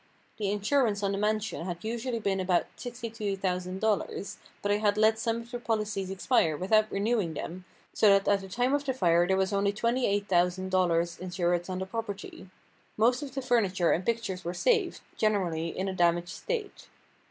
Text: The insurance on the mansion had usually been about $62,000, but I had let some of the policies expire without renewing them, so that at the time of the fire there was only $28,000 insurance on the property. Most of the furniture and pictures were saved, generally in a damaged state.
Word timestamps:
The 0.39 0.49
insurance 0.49 1.03
on 1.03 1.11
the 1.11 1.19
mansion 1.19 1.67
had 1.67 1.83
usually 1.83 2.17
been 2.17 2.39
about 2.39 2.65
$62,000, 2.75 4.37
but 4.63 4.71
I 4.71 4.77
had 4.77 4.97
let 4.97 5.19
some 5.19 5.41
of 5.41 5.51
the 5.51 5.59
policies 5.59 6.09
expire 6.09 6.57
without 6.57 6.91
renewing 6.91 7.35
them, 7.35 7.65
so 7.93 8.07
that 8.09 8.27
at 8.27 8.41
the 8.41 8.47
time 8.49 8.73
of 8.73 8.83
the 8.83 8.95
fire 8.95 9.27
there 9.27 9.37
was 9.37 9.53
only 9.53 9.71
$28,000 9.71 11.19
insurance 11.19 11.69
on 11.69 11.77
the 11.77 11.85
property. 11.85 12.49
Most 12.97 13.21
of 13.21 13.35
the 13.35 13.43
furniture 13.43 13.91
and 13.91 14.03
pictures 14.03 14.43
were 14.43 14.55
saved, 14.55 15.01
generally 15.17 15.67
in 15.67 15.87
a 15.87 15.93
damaged 15.93 16.29
state. 16.29 16.87